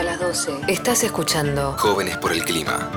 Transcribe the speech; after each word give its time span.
hasta 0.00 0.02
las 0.02 0.20
12. 0.20 0.60
Estás 0.68 1.04
escuchando 1.04 1.74
Jóvenes 1.76 2.16
por 2.16 2.32
el 2.32 2.42
Clima. 2.42 2.90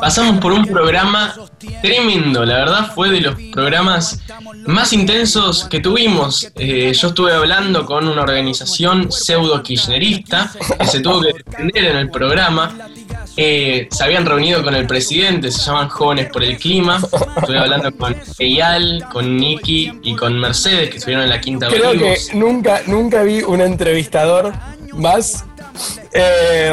Pasamos 0.00 0.40
por 0.40 0.52
un 0.52 0.66
programa 0.66 1.34
tremendo, 1.80 2.44
la 2.44 2.56
verdad 2.56 2.92
fue 2.94 3.10
de 3.10 3.20
los 3.22 3.34
programas 3.52 4.20
más 4.66 4.92
intensos 4.92 5.64
que 5.64 5.80
tuvimos. 5.80 6.50
Eh, 6.56 6.92
yo 6.92 7.08
estuve 7.08 7.32
hablando 7.32 7.86
con 7.86 8.06
una 8.06 8.22
organización 8.22 9.10
pseudo 9.10 9.62
kirchnerista 9.62 10.50
que 10.78 10.86
se 10.86 11.00
tuvo 11.00 11.22
que 11.22 11.32
defender 11.32 11.84
en 11.86 11.96
el 11.96 12.10
programa. 12.10 12.90
Eh, 13.36 13.88
se 13.90 14.04
habían 14.04 14.24
reunido 14.26 14.62
con 14.62 14.74
el 14.74 14.86
presidente, 14.86 15.50
se 15.50 15.60
llaman 15.60 15.88
Jóvenes 15.88 16.26
por 16.30 16.42
el 16.44 16.56
Clima. 16.56 17.00
Estuve 17.36 17.58
hablando 17.58 17.94
con 17.96 18.16
Eyal, 18.38 19.04
con 19.12 19.36
Nicky 19.36 20.00
y 20.02 20.14
con 20.14 20.38
Mercedes, 20.38 20.90
que 20.90 20.96
estuvieron 20.98 21.24
en 21.24 21.30
la 21.30 21.40
quinta 21.40 21.68
Creo 21.68 21.92
que 21.92 22.16
nunca, 22.34 22.82
nunca 22.86 23.22
vi 23.22 23.42
un 23.42 23.60
entrevistador 23.60 24.52
más 24.92 25.44
eh, 26.12 26.72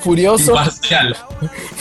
furioso, 0.00 0.52
Imparcial. 0.52 1.16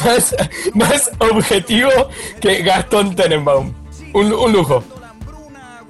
más, 0.06 0.36
más 0.74 1.12
objetivo 1.20 1.92
que 2.40 2.62
Gastón 2.62 3.16
Tenenbaum. 3.16 3.74
Un, 4.14 4.32
un 4.32 4.52
lujo. 4.54 4.84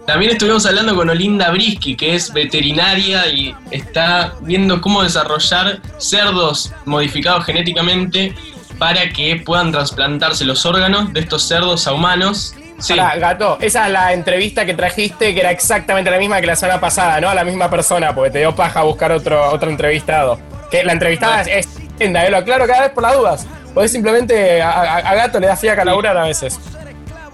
También 0.05 0.31
estuvimos 0.33 0.65
hablando 0.65 0.95
con 0.95 1.09
Olinda 1.09 1.49
Brisky, 1.51 1.95
que 1.95 2.15
es 2.15 2.33
veterinaria 2.33 3.25
y 3.27 3.55
está 3.71 4.33
viendo 4.41 4.81
cómo 4.81 5.01
desarrollar 5.01 5.79
cerdos 5.97 6.73
modificados 6.85 7.45
genéticamente 7.45 8.35
para 8.77 9.09
que 9.09 9.37
puedan 9.45 9.71
trasplantarse 9.71 10.43
los 10.43 10.65
órganos 10.65 11.13
de 11.13 11.21
estos 11.21 11.43
cerdos 11.47 11.87
a 11.87 11.93
humanos. 11.93 12.53
Sí, 12.79 12.95
Pará, 12.95 13.15
gato, 13.15 13.57
esa 13.61 13.85
es 13.85 13.93
la 13.93 14.11
entrevista 14.11 14.65
que 14.65 14.73
trajiste 14.73 15.33
que 15.33 15.39
era 15.39 15.51
exactamente 15.51 16.11
la 16.11 16.17
misma 16.17 16.41
que 16.41 16.47
la 16.47 16.55
semana 16.57 16.81
pasada, 16.81 17.21
¿no? 17.21 17.29
A 17.29 17.35
la 17.35 17.45
misma 17.45 17.69
persona, 17.69 18.13
porque 18.13 18.31
te 18.31 18.39
dio 18.39 18.53
paja 18.53 18.81
buscar 18.83 19.11
otro, 19.13 19.51
otro 19.51 19.69
entrevistado. 19.69 20.37
Que 20.69 20.83
la 20.83 20.91
entrevistada 20.91 21.43
es 21.43 21.69
linda, 21.97 22.25
eh, 22.25 22.29
lo 22.29 22.37
aclaro 22.37 22.67
cada 22.67 22.81
vez 22.81 22.89
por 22.91 23.03
las 23.03 23.15
dudas. 23.15 23.47
Porque 23.73 23.87
simplemente 23.87 24.61
a, 24.61 24.69
a- 24.71 24.97
a 24.97 25.15
gato 25.15 25.39
le 25.39 25.47
da 25.47 25.55
fiaca 25.55 25.83
a 25.83 25.85
laburar 25.85 26.17
a 26.17 26.23
veces. 26.25 26.59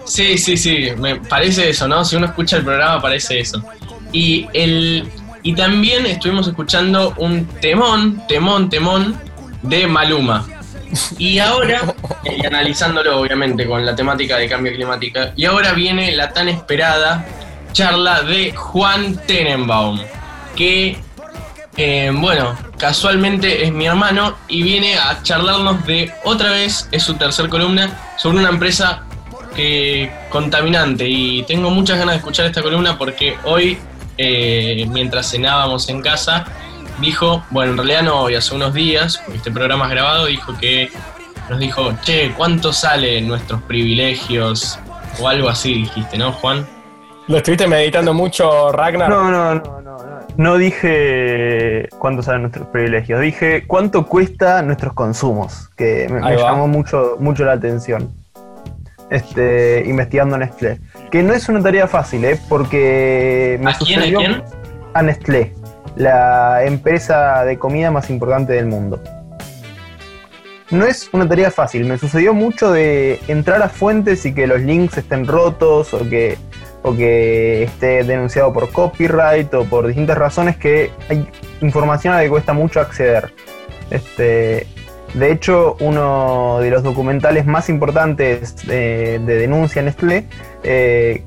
Sí, 0.06 0.38
sí, 0.38 0.56
sí, 0.56 0.88
me 0.98 1.16
parece 1.16 1.70
eso, 1.70 1.86
¿no? 1.88 2.04
Si 2.04 2.16
uno 2.16 2.26
escucha 2.26 2.56
el 2.56 2.64
programa 2.64 3.00
parece 3.00 3.40
eso. 3.40 3.62
Y, 4.12 4.46
el, 4.52 5.08
y 5.42 5.54
también 5.54 6.06
estuvimos 6.06 6.46
escuchando 6.48 7.14
un 7.16 7.46
temón, 7.46 8.22
temón, 8.26 8.68
temón 8.68 9.18
de 9.62 9.86
Maluma. 9.86 10.46
Y 11.18 11.38
ahora, 11.38 11.94
y 12.24 12.44
analizándolo 12.44 13.20
obviamente 13.20 13.66
con 13.66 13.86
la 13.86 13.94
temática 13.94 14.36
de 14.36 14.48
cambio 14.48 14.72
climático, 14.72 15.20
y 15.36 15.44
ahora 15.44 15.72
viene 15.72 16.12
la 16.12 16.32
tan 16.32 16.48
esperada 16.48 17.24
charla 17.72 18.22
de 18.22 18.52
Juan 18.52 19.16
Tenenbaum, 19.26 20.00
que, 20.56 20.98
eh, 21.76 22.10
bueno, 22.12 22.56
casualmente 22.76 23.64
es 23.64 23.72
mi 23.72 23.86
hermano 23.86 24.36
y 24.48 24.64
viene 24.64 24.98
a 24.98 25.22
charlarnos 25.22 25.86
de 25.86 26.12
otra 26.24 26.50
vez, 26.50 26.88
es 26.90 27.04
su 27.04 27.14
tercer 27.14 27.48
columna, 27.48 27.96
sobre 28.16 28.38
una 28.38 28.48
empresa 28.48 29.04
que, 29.54 30.10
contaminante. 30.28 31.08
Y 31.08 31.42
tengo 31.44 31.70
muchas 31.70 31.98
ganas 31.98 32.14
de 32.14 32.18
escuchar 32.18 32.46
esta 32.46 32.62
columna 32.62 32.96
porque 32.98 33.36
hoy, 33.44 33.78
eh, 34.18 34.86
mientras 34.90 35.30
cenábamos 35.30 35.88
en 35.88 36.02
casa, 36.02 36.46
dijo, 37.00 37.44
bueno, 37.50 37.72
en 37.72 37.78
realidad 37.78 38.02
no 38.02 38.20
hoy, 38.22 38.34
hace 38.34 38.54
unos 38.54 38.74
días, 38.74 39.18
porque 39.18 39.38
este 39.38 39.50
programa 39.50 39.86
es 39.86 39.90
grabado, 39.92 40.26
dijo 40.26 40.56
que 40.58 40.90
nos 41.48 41.58
dijo, 41.58 41.92
che, 42.02 42.32
¿cuánto 42.36 42.72
salen 42.72 43.28
nuestros 43.28 43.62
privilegios? 43.62 44.78
O 45.20 45.28
algo 45.28 45.48
así 45.48 45.74
dijiste, 45.74 46.16
¿no, 46.18 46.32
Juan? 46.32 46.66
¿Lo 47.26 47.38
estuviste 47.38 47.66
meditando 47.66 48.14
mucho, 48.14 48.72
Ragnar? 48.72 49.08
No, 49.08 49.30
no, 49.30 49.54
no, 49.54 49.80
no, 49.80 49.80
no. 49.82 50.20
No 50.36 50.56
dije 50.56 51.88
cuánto 51.98 52.22
salen 52.22 52.42
nuestros 52.42 52.68
privilegios, 52.68 53.20
dije 53.20 53.64
cuánto 53.66 54.06
cuesta 54.06 54.62
nuestros 54.62 54.94
consumos, 54.94 55.68
que 55.76 56.08
me, 56.08 56.20
me 56.20 56.36
llamó 56.36 56.66
mucho, 56.66 57.16
mucho 57.18 57.44
la 57.44 57.52
atención. 57.52 58.19
Este, 59.10 59.82
investigando 59.86 60.36
a 60.36 60.38
Nestlé. 60.38 60.80
Que 61.10 61.22
no 61.22 61.34
es 61.34 61.48
una 61.48 61.60
tarea 61.60 61.88
fácil, 61.88 62.24
¿eh? 62.24 62.38
Porque 62.48 63.58
me 63.60 63.70
¿A 63.70 63.74
quién? 63.74 63.98
¿A 63.98 64.02
sucedió 64.02 64.18
quién? 64.18 64.42
a 64.94 65.02
Nestlé, 65.02 65.54
la 65.96 66.64
empresa 66.64 67.44
de 67.44 67.58
comida 67.58 67.90
más 67.90 68.10
importante 68.10 68.52
del 68.52 68.66
mundo. 68.66 69.02
No 70.70 70.84
es 70.84 71.10
una 71.12 71.28
tarea 71.28 71.50
fácil, 71.50 71.84
me 71.84 71.98
sucedió 71.98 72.32
mucho 72.32 72.70
de 72.70 73.18
entrar 73.26 73.60
a 73.62 73.68
fuentes 73.68 74.24
y 74.24 74.32
que 74.32 74.46
los 74.46 74.60
links 74.60 74.98
estén 74.98 75.26
rotos 75.26 75.92
o 75.92 76.08
que, 76.08 76.38
o 76.82 76.94
que 76.94 77.64
esté 77.64 78.04
denunciado 78.04 78.52
por 78.52 78.70
copyright 78.70 79.52
o 79.54 79.64
por 79.64 79.88
distintas 79.88 80.16
razones 80.16 80.56
que 80.56 80.92
hay 81.08 81.28
información 81.60 82.14
a 82.14 82.18
la 82.18 82.22
que 82.22 82.28
cuesta 82.30 82.52
mucho 82.52 82.80
acceder. 82.80 83.34
Este, 83.90 84.68
de 85.14 85.32
hecho, 85.32 85.76
uno 85.80 86.58
de 86.60 86.70
los 86.70 86.82
documentales 86.82 87.46
más 87.46 87.68
importantes 87.68 88.66
de, 88.66 89.18
de 89.20 89.36
denuncia 89.36 89.80
en 89.80 89.86
Nestlé, 89.86 90.24
eh, 90.62 91.22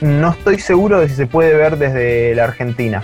no 0.00 0.30
estoy 0.30 0.58
seguro 0.58 1.00
de 1.00 1.08
si 1.08 1.14
se 1.14 1.26
puede 1.26 1.54
ver 1.54 1.76
desde 1.78 2.34
la 2.34 2.44
Argentina 2.44 3.02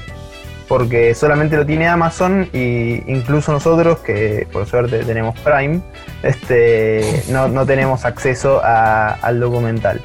porque 0.68 1.14
solamente 1.16 1.56
lo 1.56 1.66
tiene 1.66 1.88
Amazon 1.88 2.48
y 2.52 3.02
incluso 3.10 3.50
nosotros, 3.50 3.98
que 3.98 4.46
por 4.52 4.66
suerte 4.66 5.00
tenemos 5.00 5.36
Prime, 5.40 5.80
este, 6.22 7.00
no, 7.28 7.48
no 7.48 7.66
tenemos 7.66 8.04
acceso 8.04 8.60
a- 8.62 9.14
al 9.20 9.40
documental, 9.40 10.00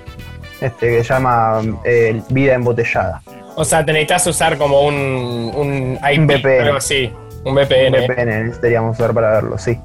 este, 0.62 0.88
que 0.88 1.04
se 1.04 1.14
llama 1.14 1.62
eh, 1.84 2.20
Vida 2.30 2.56
Embotellada. 2.56 3.22
O 3.56 3.64
sea, 3.64 3.86
te 3.86 3.92
necesitas 3.94 4.26
usar 4.26 4.58
como 4.58 4.82
un, 4.82 5.52
un 5.56 6.00
IP, 6.12 6.20
Un 6.20 6.28
VPN. 6.28 6.62
algo 6.64 6.78
así. 6.78 7.14
Un 7.44 7.54
VPN. 7.54 7.96
Un 8.00 8.06
VPN 8.08 8.44
necesitaríamos 8.46 8.98
usar 9.00 9.14
para 9.14 9.32
verlo, 9.34 9.60
sí. 9.60 9.78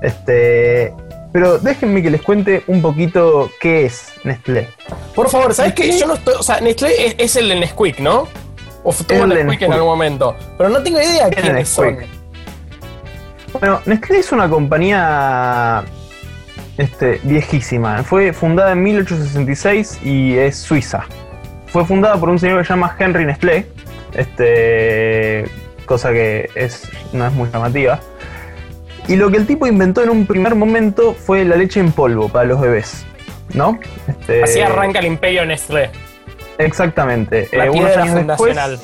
Este, 0.00 0.94
pero 1.32 1.58
déjenme 1.58 2.02
que 2.02 2.10
les 2.10 2.22
cuente 2.22 2.62
un 2.66 2.80
poquito 2.80 3.50
qué 3.60 3.86
es 3.86 4.12
Nestlé. 4.24 4.68
Por 5.14 5.28
favor, 5.28 5.54
¿sabes 5.54 5.74
qué? 5.74 5.96
Yo 5.98 6.06
no 6.06 6.14
estoy. 6.14 6.34
O 6.38 6.42
sea, 6.42 6.60
Nestlé 6.60 7.06
es, 7.06 7.14
es 7.18 7.36
el 7.36 7.48
de 7.48 7.60
Nesquik, 7.60 7.98
¿no? 8.00 8.28
O 8.84 8.92
tuvo 8.92 9.24
el 9.24 9.30
de 9.30 9.44
Nesquik 9.44 9.44
en 9.44 9.46
Nesquik. 9.46 9.72
algún 9.72 9.88
momento. 9.88 10.36
Pero 10.56 10.70
no 10.70 10.82
tengo 10.82 11.00
idea 11.00 11.28
Es 11.28 11.36
de 11.36 11.42
quiénes 11.42 11.68
son. 11.68 11.96
Nesquik. 11.96 12.18
Bueno, 13.60 13.80
Nestlé 13.86 14.18
es 14.18 14.32
una 14.32 14.48
compañía 14.48 15.84
este, 16.78 17.20
viejísima. 17.24 18.02
Fue 18.04 18.32
fundada 18.32 18.72
en 18.72 18.82
1866 18.82 20.00
y 20.04 20.38
es 20.38 20.56
suiza. 20.56 21.04
Fue 21.66 21.84
fundada 21.84 22.16
por 22.16 22.30
un 22.30 22.38
señor 22.38 22.58
que 22.58 22.64
se 22.64 22.70
llama 22.70 22.96
Henry 22.98 23.26
Nestlé, 23.26 23.66
este, 24.14 25.44
cosa 25.84 26.12
que 26.12 26.48
es, 26.54 26.88
no 27.12 27.26
es 27.26 27.32
muy 27.32 27.50
llamativa. 27.50 28.00
Y 29.08 29.16
lo 29.16 29.30
que 29.30 29.38
el 29.38 29.46
tipo 29.46 29.66
inventó 29.66 30.02
en 30.02 30.10
un 30.10 30.26
primer 30.26 30.54
momento 30.54 31.14
fue 31.14 31.44
la 31.44 31.56
leche 31.56 31.80
en 31.80 31.92
polvo 31.92 32.28
para 32.28 32.44
los 32.46 32.60
bebés. 32.60 33.04
¿No? 33.54 33.80
Este, 34.06 34.42
Así 34.42 34.60
arranca 34.60 34.98
el 34.98 35.06
imperio 35.06 35.46
Nestlé. 35.46 35.90
Exactamente. 36.58 37.48
La 37.52 37.66
Eh, 37.66 37.70
unos 37.70 37.96
años 37.96 38.14
después- 38.26 38.54
fundacional. 38.54 38.78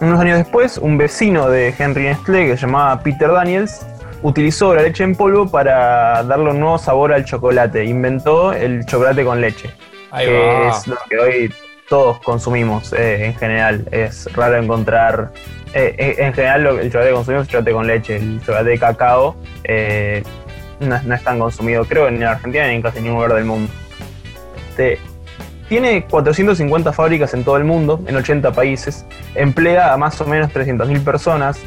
unos 0.00 0.20
años 0.20 0.38
después, 0.38 0.78
un 0.78 0.96
vecino 0.96 1.48
de 1.50 1.74
Henry 1.78 2.04
Nestlé, 2.04 2.46
que 2.46 2.56
se 2.56 2.62
llamaba 2.66 3.00
Peter 3.02 3.30
Daniels, 3.30 3.86
utilizó 4.22 4.74
la 4.74 4.82
leche 4.82 5.04
en 5.04 5.14
polvo 5.14 5.50
para 5.50 6.22
darle 6.22 6.50
un 6.50 6.60
nuevo 6.60 6.78
sabor 6.78 7.12
al 7.12 7.24
chocolate. 7.26 7.84
Inventó 7.84 8.52
el 8.54 8.86
chocolate 8.86 9.24
con 9.24 9.40
leche, 9.42 9.70
Ahí 10.10 10.26
que 10.26 10.32
va. 10.38 10.70
es 10.70 10.86
lo 10.86 10.96
que 11.10 11.18
hoy 11.18 11.54
todos 11.88 12.18
consumimos 12.20 12.92
eh, 12.94 13.26
en 13.26 13.34
general. 13.36 13.86
Es 13.90 14.32
raro 14.34 14.56
encontrar... 14.56 15.30
eh, 15.74 15.94
eh, 15.98 16.14
en 16.18 16.32
general 16.32 16.66
el 16.66 16.86
chocolate 16.90 17.08
que 17.10 17.14
consumimos 17.14 17.46
es 17.46 17.50
chocolate 17.52 17.72
con 17.72 17.86
leche. 17.86 18.16
El 18.16 18.40
chocolate 18.40 18.70
de 18.70 18.78
cacao 18.78 19.36
eh, 19.64 20.22
no, 20.80 20.94
es- 20.96 21.04
no 21.04 21.14
es 21.14 21.22
tan 21.24 21.38
consumido, 21.38 21.84
creo, 21.84 22.10
ni 22.10 22.16
en 22.18 22.24
Argentina 22.24 22.66
ni 22.68 22.74
en 22.76 22.82
casi 22.82 23.00
ningún 23.00 23.16
lugar 23.16 23.34
del 23.34 23.44
mundo. 23.44 23.72
Este, 24.70 24.98
tiene 25.68 26.04
450 26.04 26.92
fábricas 26.92 27.32
en 27.34 27.42
todo 27.44 27.56
el 27.56 27.64
mundo, 27.64 28.00
en 28.06 28.16
80 28.16 28.52
países, 28.52 29.04
emplea 29.34 29.92
a 29.92 29.96
más 29.96 30.20
o 30.20 30.26
menos 30.26 30.52
300.000 30.52 31.02
personas 31.04 31.58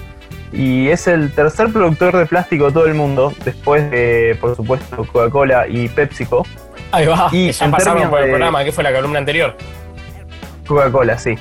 y 0.53 0.87
es 0.89 1.07
el 1.07 1.33
tercer 1.33 1.71
productor 1.73 2.15
de 2.15 2.25
plástico 2.25 2.67
de 2.67 2.71
todo 2.71 2.85
el 2.85 2.93
mundo, 2.93 3.33
después 3.43 3.89
de, 3.91 4.37
por 4.39 4.55
supuesto, 4.55 4.97
Coca-Cola 5.11 5.67
y 5.67 5.87
PepsiCo. 5.89 6.45
Ahí 6.91 7.05
va. 7.05 7.27
Y 7.33 7.51
ya 7.51 7.69
pasaron 7.69 8.09
por 8.09 8.19
el 8.19 8.25
de- 8.27 8.31
programa, 8.31 8.63
que 8.63 8.71
fue 8.71 8.83
la 8.83 8.93
columna 8.93 9.19
anterior. 9.19 9.55
Coca-Cola, 10.67 11.17
sí. 11.17 11.35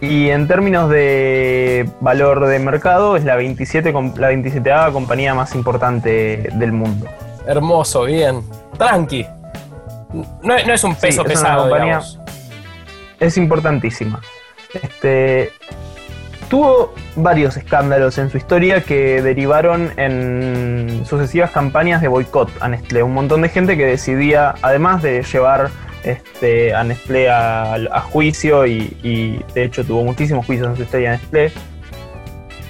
Y 0.00 0.28
en 0.28 0.46
términos 0.46 0.90
de 0.90 1.88
valor 2.00 2.46
de 2.46 2.58
mercado, 2.58 3.16
es 3.16 3.24
la 3.24 3.34
27 3.36 3.92
com- 3.92 4.12
la 4.16 4.28
27 4.28 4.70
compañía 4.92 5.34
más 5.34 5.54
importante 5.54 6.48
del 6.54 6.72
mundo. 6.72 7.06
Hermoso, 7.46 8.04
bien. 8.04 8.42
Tranqui. 8.76 9.26
No, 10.42 10.54
es- 10.56 10.66
no 10.66 10.72
es 10.74 10.84
un 10.84 10.94
Sí, 10.94 11.00
peso 11.02 11.22
es 11.22 11.26
una 11.26 11.28
pesado, 11.28 11.62
compañía- 11.68 12.00
es 13.20 13.36
importantísima. 13.38 14.20
Este, 14.74 15.50
tuvo 16.50 16.92
varios 17.16 17.56
escándalos 17.56 18.18
en 18.18 18.28
su 18.30 18.36
historia 18.36 18.82
que 18.82 19.22
derivaron 19.22 19.92
en 19.96 21.02
sucesivas 21.06 21.50
campañas 21.50 22.02
de 22.02 22.08
boicot 22.08 22.50
a 22.60 22.68
Nestlé. 22.68 23.02
Un 23.02 23.14
montón 23.14 23.42
de 23.42 23.48
gente 23.48 23.76
que 23.76 23.86
decidía, 23.86 24.54
además 24.60 25.02
de 25.02 25.22
llevar 25.22 25.70
este, 26.06 26.74
a 26.74 26.82
Nestlé 26.84 27.28
a, 27.28 27.74
a 27.74 28.00
juicio 28.00 28.66
y, 28.66 28.96
y, 29.02 29.40
de 29.54 29.64
hecho 29.64 29.84
tuvo 29.84 30.02
muchísimos 30.04 30.46
juicios 30.46 30.68
en 30.68 30.76
su 30.76 30.82
historia 30.82 31.12
Nestlé, 31.12 31.52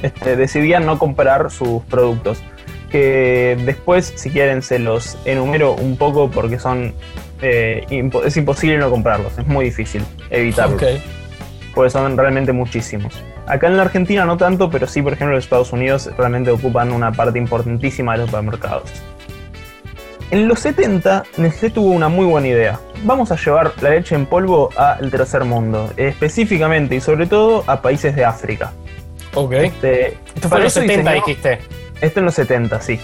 este, 0.02 0.36
decidían 0.36 0.84
no 0.86 0.98
comprar 0.98 1.50
sus 1.50 1.82
productos. 1.84 2.42
Que 2.90 3.58
después, 3.64 4.12
si 4.16 4.30
quieren, 4.30 4.62
se 4.62 4.78
los 4.78 5.18
enumero 5.24 5.72
un 5.74 5.96
poco 5.96 6.30
porque 6.30 6.58
son. 6.58 6.94
eh, 7.42 7.84
impo- 7.90 8.24
es 8.24 8.36
imposible 8.36 8.78
no 8.78 8.88
comprarlos, 8.90 9.36
es 9.38 9.46
muy 9.46 9.64
difícil 9.66 10.04
evitarlos. 10.30 10.80
Ok. 10.80 10.88
Porque 11.74 11.90
son 11.90 12.16
realmente 12.16 12.52
muchísimos. 12.52 13.12
Acá 13.46 13.66
en 13.66 13.76
la 13.76 13.82
Argentina 13.82 14.24
no 14.24 14.36
tanto, 14.36 14.70
pero 14.70 14.86
sí, 14.86 15.02
por 15.02 15.12
ejemplo, 15.12 15.32
en 15.32 15.36
los 15.36 15.44
Estados 15.44 15.72
Unidos 15.72 16.08
realmente 16.16 16.50
ocupan 16.50 16.92
una 16.92 17.12
parte 17.12 17.38
importantísima 17.38 18.12
de 18.12 18.18
los 18.18 18.26
supermercados. 18.30 18.90
En 20.30 20.48
los 20.48 20.58
70, 20.60 21.22
Nestlé 21.36 21.70
tuvo 21.70 21.90
una 21.92 22.08
muy 22.08 22.26
buena 22.26 22.48
idea. 22.48 22.80
Vamos 23.04 23.30
a 23.30 23.36
llevar 23.36 23.72
la 23.80 23.90
leche 23.90 24.14
en 24.16 24.26
polvo 24.26 24.70
al 24.76 25.10
tercer 25.10 25.44
mundo, 25.44 25.90
específicamente 25.96 26.96
y 26.96 27.00
sobre 27.00 27.26
todo 27.26 27.62
a 27.66 27.80
países 27.80 28.16
de 28.16 28.24
África. 28.24 28.72
Ok. 29.34 29.52
Este, 29.52 30.18
Esto 30.34 30.48
fue 30.48 30.58
en 30.58 30.64
los 30.64 30.72
eso 30.76 30.80
70, 30.80 31.10
diseñó- 31.12 31.24
dijiste. 31.26 31.58
Esto 32.00 32.20
en 32.20 32.26
los 32.26 32.34
70, 32.34 32.80
sí. 32.80 32.98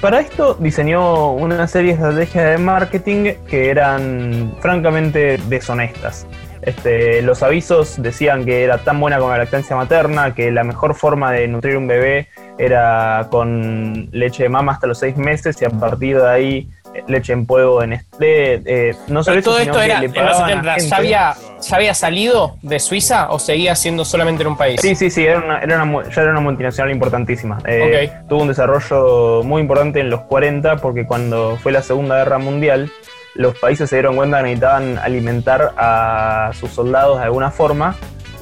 Para 0.00 0.20
esto 0.20 0.54
diseñó 0.54 1.32
una 1.32 1.66
serie 1.68 1.92
de 1.96 2.02
estrategias 2.02 2.44
de 2.50 2.58
marketing 2.58 3.32
que 3.48 3.68
eran 3.70 4.54
francamente 4.60 5.38
deshonestas. 5.48 6.26
Este, 6.66 7.22
los 7.22 7.42
avisos 7.44 8.02
decían 8.02 8.44
que 8.44 8.64
era 8.64 8.78
tan 8.78 8.98
buena 9.00 9.18
como 9.18 9.30
la 9.30 9.38
lactancia 9.38 9.76
materna, 9.76 10.34
que 10.34 10.50
la 10.50 10.64
mejor 10.64 10.94
forma 10.96 11.30
de 11.32 11.46
nutrir 11.46 11.76
un 11.76 11.86
bebé 11.86 12.28
era 12.58 13.28
con 13.30 14.08
leche 14.10 14.42
de 14.42 14.48
mama 14.48 14.72
hasta 14.72 14.86
los 14.88 14.98
seis 14.98 15.16
meses 15.16 15.60
y 15.62 15.64
a 15.64 15.70
partir 15.70 16.18
de 16.20 16.28
ahí 16.28 16.68
eh, 16.94 17.04
leche 17.06 17.32
en 17.34 17.46
polvo 17.46 17.82
en 17.84 17.90
Nestlé. 17.90 18.62
Eh, 18.64 18.94
no 19.06 19.22
solo 19.22 19.40
todo 19.42 19.58
esto 19.60 19.80
era 19.80 20.00
le 20.00 20.06
en 20.06 20.12
los 20.12 20.16
pagaban 20.16 20.42
a 20.42 20.46
70. 20.48 20.74
gente- 20.74 20.88
¿Ya 20.90 20.96
había, 20.96 21.34
¿Ya 21.60 21.76
había 21.76 21.94
salido 21.94 22.56
de 22.62 22.80
Suiza 22.80 23.30
o 23.30 23.38
seguía 23.38 23.76
siendo 23.76 24.04
solamente 24.04 24.42
en 24.42 24.48
un 24.48 24.56
país? 24.56 24.80
Sí, 24.80 24.96
sí, 24.96 25.08
sí, 25.08 25.24
era 25.24 25.38
una, 25.38 25.60
era 25.60 25.82
una 25.84 26.08
ya 26.10 26.22
era 26.22 26.32
una 26.32 26.40
multinacional 26.40 26.90
importantísima. 26.92 27.58
Eh. 27.64 28.10
Tuvo 28.28 28.42
un 28.42 28.48
desarrollo 28.48 29.44
muy 29.44 29.60
importante 29.62 30.00
en 30.00 30.10
los 30.10 30.22
40 30.22 30.78
porque 30.78 31.06
cuando 31.06 31.56
fue 31.62 31.70
la 31.70 31.82
Segunda 31.82 32.16
Guerra 32.16 32.38
Mundial, 32.38 32.90
los 33.36 33.58
países 33.58 33.90
se 33.90 33.96
dieron 33.96 34.16
cuenta 34.16 34.38
que 34.38 34.44
necesitaban 34.44 34.98
alimentar 34.98 35.74
a 35.76 36.50
sus 36.58 36.70
soldados 36.70 37.18
de 37.18 37.24
alguna 37.24 37.50
forma 37.50 37.96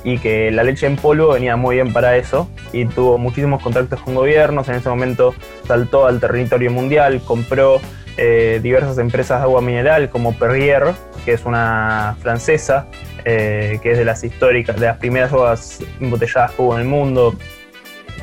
y 0.05 0.19
que 0.19 0.51
la 0.51 0.63
leche 0.63 0.87
en 0.87 0.97
polvo 0.97 1.33
venía 1.33 1.57
muy 1.57 1.77
bien 1.77 1.93
para 1.93 2.17
eso 2.17 2.49
y 2.73 2.85
tuvo 2.85 3.19
muchísimos 3.19 3.63
contactos 3.63 4.01
con 4.01 4.15
gobiernos. 4.15 4.69
En 4.69 4.77
ese 4.77 4.89
momento 4.89 5.35
saltó 5.67 6.07
al 6.07 6.21
territorio 6.21 6.71
mundial, 6.71 7.23
compró 7.25 7.81
eh, 8.17 8.61
diversas 8.63 8.99
empresas 8.99 9.41
de 9.41 9.45
agua 9.45 9.63
mineral 9.63 10.11
como 10.11 10.39
Perrier, 10.39 10.93
que 11.25 11.33
es 11.33 11.45
una 11.45 12.17
francesa, 12.21 12.87
eh, 13.25 13.81
que 13.83 13.93
es 13.93 13.99
de 13.99 14.05
las 14.05 14.23
históricas, 14.23 14.79
de 14.79 14.87
las 14.87 14.99
primeras 14.99 15.33
aguas 15.33 15.81
embotelladas 15.99 16.53
que 16.53 16.63
hubo 16.63 16.75
en 16.75 16.83
el 16.83 16.89
mundo. 16.89 17.35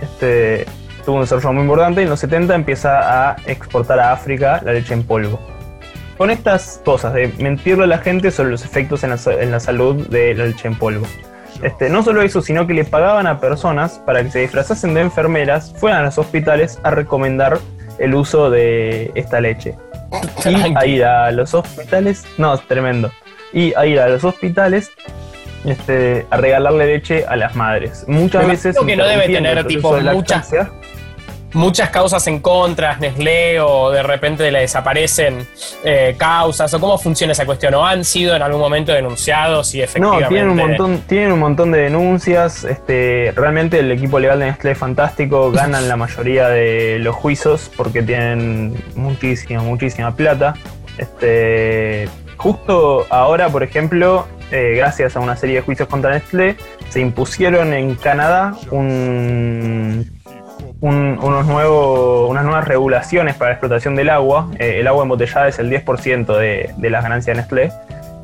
Este, 0.01 0.65
tuvo 1.03 1.15
un 1.15 1.21
desarrollo 1.21 1.53
muy 1.53 1.63
importante 1.63 2.01
y 2.01 2.03
en 2.03 2.12
los 2.12 2.19
70 2.19 2.53
empieza 2.53 3.31
a 3.31 3.35
exportar 3.47 4.00
a 4.00 4.13
África 4.13 4.62
la 4.63 4.73
leche 4.73 4.94
en 4.94 5.03
polvo. 5.03 5.50
Con 6.21 6.29
estas 6.29 6.79
cosas 6.85 7.15
de 7.15 7.33
mentirle 7.39 7.85
a 7.85 7.88
la 7.88 7.97
gente 7.97 8.29
sobre 8.29 8.51
los 8.51 8.63
efectos 8.63 9.03
en 9.03 9.09
la, 9.09 9.18
en 9.39 9.50
la 9.50 9.59
salud 9.59 10.07
de 10.07 10.35
la 10.35 10.45
leche 10.45 10.68
en 10.68 10.75
polvo. 10.75 11.07
Este, 11.63 11.89
no 11.89 12.03
solo 12.03 12.21
eso, 12.21 12.44
sino 12.44 12.68
que 12.68 12.75
le 12.75 12.85
pagaban 12.85 13.25
a 13.25 13.39
personas 13.39 13.94
para 14.06 14.23
que 14.23 14.29
se 14.29 14.39
disfrazasen 14.41 14.94
de 14.94 15.01
enfermeras, 15.01 15.73
fueran 15.75 16.01
a 16.01 16.03
los 16.03 16.19
hospitales 16.19 16.77
a 16.83 16.91
recomendar 16.91 17.57
el 17.97 18.13
uso 18.13 18.51
de 18.51 19.09
esta 19.15 19.41
leche. 19.41 19.75
Y 20.45 20.77
a 20.77 20.85
ir 20.85 21.03
a 21.06 21.31
los 21.31 21.56
hospitales, 21.56 22.23
no, 22.38 22.53
es 22.53 22.68
tremendo. 22.68 23.12
Y 23.51 23.73
a 23.73 23.88
ir 23.88 24.00
a 24.00 24.07
los 24.07 24.23
hospitales 24.23 24.91
este, 25.65 26.27
a 26.29 26.38
regalarle 26.38 26.85
leche 26.85 27.25
a 27.27 27.35
las 27.35 27.56
madres. 27.56 28.06
Muchas 28.07 28.44
Me 28.44 28.51
veces. 28.51 28.77
que 28.77 28.95
no 28.95 29.07
debe 29.07 29.25
tener, 29.25 29.65
tipo, 29.65 30.00
muchas-. 30.00 30.53
Muchas 31.53 31.89
causas 31.89 32.25
en 32.27 32.39
contra, 32.39 32.95
Nestlé, 32.98 33.59
o 33.59 33.92
de 33.92 34.03
repente 34.03 34.50
le 34.51 34.59
desaparecen 34.59 35.45
eh, 35.83 36.15
causas, 36.18 36.74
o 36.74 36.80
cómo 36.80 36.98
funciona 36.98 37.33
esa 37.33 37.45
cuestión, 37.45 37.74
o 37.74 37.86
han 37.86 38.06
sido 38.06 38.36
en 38.36 38.42
algún 38.42 38.62
momento 38.62 38.94
denunciados 38.94 39.74
y 39.75 39.80
No, 39.80 39.83
efectivamente. 39.83 40.30
tienen 40.30 40.50
un 40.50 40.57
montón, 40.57 41.01
tienen 41.07 41.31
un 41.33 41.39
montón 41.39 41.71
de 41.71 41.80
denuncias. 41.80 42.63
Este, 42.63 43.33
realmente 43.36 43.80
el 43.80 43.92
equipo 43.92 44.19
legal 44.19 44.39
de 44.39 44.45
Nestlé 44.45 44.71
es 44.71 44.77
fantástico, 44.77 45.51
ganan 45.53 45.89
la 45.89 45.98
mayoría 45.98 46.48
de 46.48 47.00
los 47.00 47.15
juicios 47.15 47.69
porque 47.75 48.01
tienen 48.01 48.81
muchísima, 48.95 49.62
muchísima 49.62 50.15
plata. 50.15 50.54
Este, 50.97 52.07
justo 52.38 53.06
ahora, 53.09 53.50
por 53.50 53.63
ejemplo, 53.63 54.27
eh, 54.51 54.75
gracias 54.75 55.15
a 55.15 55.19
una 55.19 55.36
serie 55.36 55.57
de 55.57 55.62
juicios 55.62 55.88
contra 55.88 56.12
Nestlé, 56.12 56.56
se 56.89 57.00
impusieron 57.00 57.74
en 57.74 57.95
Canadá 57.95 58.54
un, 58.69 60.20
un- 60.81 61.19
unos 61.22 61.45
nuevos, 61.45 62.30
unas 62.30 62.44
nuevas 62.44 62.68
regulaciones 62.68 63.36
para 63.36 63.50
la 63.51 63.54
explotación 63.54 63.95
del 63.95 64.10
agua. 64.10 64.50
Eh, 64.60 64.78
el 64.80 64.88
agua 64.88 65.04
embotellada 65.04 65.48
es 65.48 65.60
el 65.60 65.69
10% 65.69 66.38
de, 66.38 66.72
de 66.75 66.89
las 66.89 67.04
ganancias 67.04 67.36
de 67.38 67.42
Nestlé. 67.42 67.72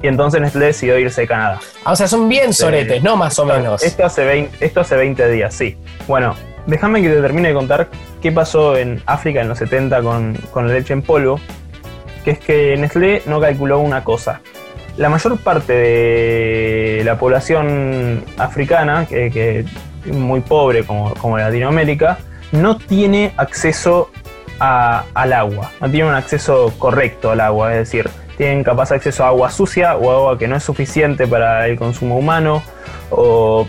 Y 0.02 0.08
entonces 0.08 0.42
Nestlé 0.42 0.68
decidió 0.68 0.98
irse 1.00 1.22
de 1.22 1.28
Canadá. 1.28 1.60
Ah, 1.86 1.92
o 1.94 1.96
sea, 1.96 2.08
son 2.08 2.30
bien 2.30 2.54
soretes, 2.54 3.02
¿no? 3.04 3.16
Más 3.16 3.38
o 3.40 3.46
menos. 3.46 3.82
Esto 3.84 4.06
hace, 4.06 4.26
20, 4.26 4.64
esto 4.66 4.82
hace 4.82 4.96
20 4.96 5.28
días, 5.30 5.54
sí. 5.56 5.78
Bueno, 6.08 6.36
déjame 6.68 7.02
que 7.02 7.10
te 7.10 7.22
termine 7.22 7.48
de 7.50 7.54
contar 7.56 7.88
qué 8.22 8.32
pasó 8.32 8.78
en 8.78 9.02
África 9.08 9.42
en 9.42 9.48
los 9.50 9.58
70 9.58 10.02
con, 10.04 10.36
con 10.52 10.68
la 10.68 10.74
leche 10.74 10.94
en 10.94 11.02
polvo. 11.02 11.40
Que 12.24 12.32
es 12.32 12.40
que 12.40 12.76
Nestlé 12.78 13.24
no 13.26 13.40
calculó 13.40 13.80
una 13.80 14.04
cosa. 14.04 14.42
La 14.98 15.10
mayor 15.10 15.38
parte 15.40 15.74
de 15.74 17.02
la 17.06 17.18
población 17.18 18.24
africana, 18.38 19.06
que, 19.08 19.30
que 19.32 19.60
es 20.06 20.14
muy 20.14 20.42
pobre 20.42 20.84
como, 20.84 21.14
como 21.16 21.38
Latinoamérica, 21.38 22.18
no 22.52 22.78
tiene 22.78 23.34
acceso 23.38 24.10
al 24.60 25.34
agua, 25.34 25.72
no 25.80 25.90
tiene 25.90 26.10
un 26.10 26.16
acceso 26.16 26.74
correcto 26.80 27.32
al 27.32 27.42
agua, 27.42 27.74
es 27.74 27.80
decir, 27.80 28.10
tienen 28.38 28.64
capaz 28.64 28.92
acceso 28.92 29.24
a 29.24 29.28
agua 29.28 29.52
sucia 29.52 29.98
o 29.98 30.12
agua 30.12 30.38
que 30.38 30.48
no 30.48 30.56
es 30.56 30.64
suficiente 30.64 31.28
para 31.28 31.68
el 31.68 31.78
consumo 31.78 32.18
humano 32.18 32.64
o, 33.10 33.68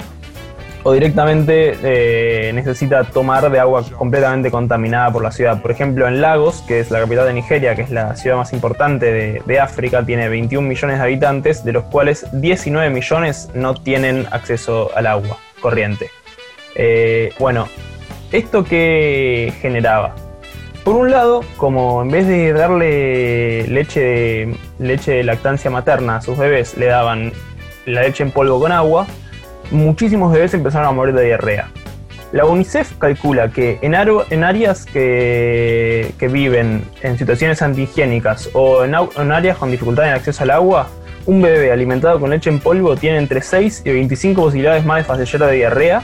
o 0.82 0.92
directamente 0.92 1.76
eh, 1.82 2.52
necesita 2.52 3.04
tomar 3.04 3.50
de 3.50 3.58
agua 3.58 3.82
completamente 3.96 4.50
contaminada 4.50 5.10
por 5.10 5.22
la 5.22 5.32
ciudad. 5.32 5.60
Por 5.60 5.70
ejemplo, 5.70 6.06
en 6.06 6.20
Lagos, 6.20 6.62
que 6.66 6.80
es 6.80 6.90
la 6.90 7.00
capital 7.00 7.26
de 7.26 7.34
Nigeria, 7.34 7.74
que 7.74 7.82
es 7.82 7.90
la 7.90 8.14
ciudad 8.16 8.36
más 8.36 8.52
importante 8.52 9.12
de, 9.12 9.42
de 9.44 9.60
África, 9.60 10.04
tiene 10.04 10.28
21 10.28 10.66
millones 10.66 10.98
de 10.98 11.02
habitantes, 11.02 11.64
de 11.64 11.72
los 11.72 11.84
cuales 11.84 12.26
19 12.32 12.90
millones 12.90 13.50
no 13.54 13.74
tienen 13.74 14.26
acceso 14.30 14.90
al 14.94 15.06
agua 15.06 15.38
corriente. 15.60 16.10
Eh, 16.74 17.32
bueno, 17.38 17.68
¿esto 18.32 18.64
qué 18.64 19.52
generaba? 19.60 20.14
Por 20.84 20.96
un 20.96 21.10
lado, 21.10 21.40
como 21.56 22.02
en 22.02 22.10
vez 22.10 22.26
de 22.26 22.52
darle 22.52 23.66
leche 23.68 24.00
de, 24.00 24.56
leche 24.78 25.22
lactancia 25.22 25.70
materna 25.70 26.16
a 26.16 26.20
sus 26.22 26.38
bebés, 26.38 26.76
le 26.78 26.86
daban 26.86 27.32
la 27.84 28.02
leche 28.02 28.22
en 28.22 28.30
polvo 28.30 28.58
con 28.60 28.72
agua, 28.72 29.06
muchísimos 29.70 30.32
bebés 30.32 30.54
empezaron 30.54 30.88
a 30.88 30.92
morir 30.92 31.14
de 31.14 31.26
diarrea. 31.26 31.70
La 32.32 32.44
UNICEF 32.44 32.92
calcula 32.98 33.50
que 33.50 33.78
en, 33.80 33.92
aro- 33.92 34.24
en 34.30 34.44
áreas 34.44 34.84
que, 34.84 36.12
que 36.18 36.28
viven 36.28 36.84
en 37.02 37.16
situaciones 37.18 37.62
antihigiénicas 37.62 38.50
o 38.52 38.84
en 38.84 39.32
áreas 39.32 39.56
con 39.56 39.70
dificultad 39.70 40.08
en 40.08 40.14
acceso 40.14 40.42
al 40.42 40.50
agua, 40.50 40.88
un 41.24 41.40
bebé 41.42 41.72
alimentado 41.72 42.20
con 42.20 42.30
leche 42.30 42.50
en 42.50 42.60
polvo 42.60 42.96
tiene 42.96 43.18
entre 43.18 43.40
6 43.42 43.82
y 43.84 43.90
25 43.90 44.42
posibilidades 44.42 44.84
más 44.84 44.98
de 44.98 45.04
fallecer 45.04 45.40
de 45.40 45.52
diarrea 45.52 46.02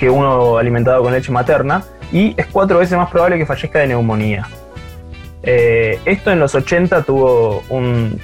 que 0.00 0.08
uno 0.08 0.56
alimentado 0.56 1.02
con 1.02 1.12
leche 1.12 1.30
materna 1.30 1.84
y 2.10 2.34
es 2.36 2.46
cuatro 2.46 2.78
veces 2.78 2.96
más 2.96 3.10
probable 3.10 3.36
que 3.38 3.44
fallezca 3.44 3.78
de 3.80 3.88
neumonía. 3.88 4.48
Eh, 5.42 5.98
esto 6.06 6.32
en 6.32 6.40
los 6.40 6.54
80 6.54 7.02
tuvo 7.02 7.62
un 7.68 8.18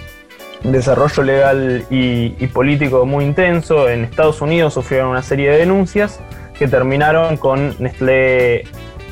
desarrollo 0.64 1.22
legal 1.22 1.84
y, 1.90 2.30
político 2.48 3.04
muy 3.04 3.24
intenso. 3.24 3.88
En 3.88 4.04
Estados 4.04 4.40
Unidos 4.40 4.74
sufrieron 4.74 5.10
una 5.10 5.22
serie 5.22 5.50
de 5.50 5.58
denuncias 5.58 6.18
que 6.58 6.66
terminaron 6.66 7.36
con 7.36 7.76
Nestlé 7.78 8.64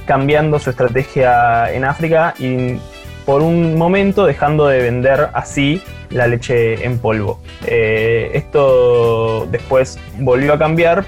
cambiando 0.06 0.59
su 0.59 0.71
estrategia 0.71 1.73
en 1.73 1.85
África 1.85 2.35
y 2.38 2.78
por 3.26 3.42
un 3.42 3.76
momento 3.76 4.26
dejando 4.26 4.66
de 4.66 4.83
vender 4.83 5.28
así 5.35 5.83
la 6.11 6.26
leche 6.26 6.85
en 6.85 6.99
polvo. 6.99 7.40
Eh, 7.66 8.30
esto 8.35 9.47
después 9.50 9.99
volvió 10.18 10.54
a 10.54 10.59
cambiar, 10.59 11.04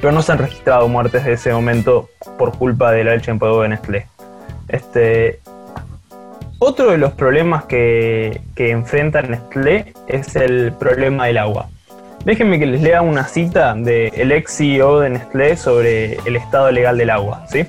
pero 0.00 0.12
no 0.12 0.22
se 0.22 0.32
han 0.32 0.38
registrado 0.38 0.88
muertes 0.88 1.24
de 1.24 1.32
ese 1.34 1.52
momento 1.52 2.08
por 2.38 2.56
culpa 2.56 2.90
de 2.92 3.02
en 3.26 3.38
polvo 3.38 3.62
de 3.62 3.68
Nestlé. 3.68 4.06
Este, 4.68 5.40
otro 6.58 6.90
de 6.90 6.98
los 6.98 7.12
problemas 7.12 7.64
que, 7.64 8.40
que 8.54 8.70
enfrenta 8.70 9.22
Nestlé 9.22 9.92
es 10.06 10.36
el 10.36 10.72
problema 10.72 11.26
del 11.26 11.38
agua. 11.38 11.68
Déjenme 12.24 12.58
que 12.58 12.66
les 12.66 12.82
lea 12.82 13.00
una 13.00 13.24
cita 13.24 13.74
del 13.74 14.32
ex 14.32 14.56
CEO 14.56 15.00
de 15.00 15.10
Nestlé 15.10 15.56
sobre 15.56 16.14
el 16.26 16.36
estado 16.36 16.70
legal 16.70 16.98
del 16.98 17.10
agua, 17.10 17.46
¿sí? 17.48 17.66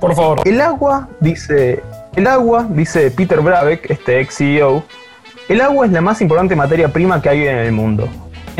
Por 0.00 0.14
favor. 0.14 0.40
El 0.46 0.60
agua, 0.60 1.08
dice, 1.20 1.82
El 2.16 2.26
agua, 2.26 2.66
dice 2.68 3.10
Peter 3.10 3.40
Brabeck, 3.40 3.90
este 3.90 4.20
ex 4.20 4.36
CEO, 4.36 4.82
el 5.48 5.60
agua 5.60 5.86
es 5.86 5.92
la 5.92 6.00
más 6.00 6.20
importante 6.20 6.54
materia 6.56 6.88
prima 6.88 7.20
que 7.20 7.28
hay 7.28 7.46
en 7.46 7.56
el 7.56 7.72
mundo. 7.72 8.08